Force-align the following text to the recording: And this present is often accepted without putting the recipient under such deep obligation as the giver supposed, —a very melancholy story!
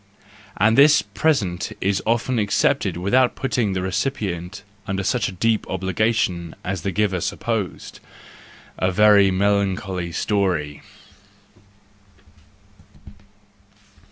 And 0.57 0.79
this 0.79 1.03
present 1.03 1.73
is 1.79 2.01
often 2.07 2.39
accepted 2.39 2.97
without 2.97 3.35
putting 3.35 3.73
the 3.73 3.83
recipient 3.83 4.63
under 4.87 5.03
such 5.03 5.37
deep 5.39 5.63
obligation 5.69 6.55
as 6.63 6.81
the 6.81 6.91
giver 6.91 7.21
supposed, 7.21 7.99
—a 8.79 8.91
very 8.91 9.29
melancholy 9.29 10.11
story! 10.11 10.81